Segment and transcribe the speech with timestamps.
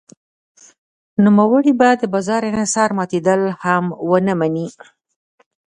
[1.25, 4.67] نوموړی به د بازار انحصار ماتېدل هم ونه مني.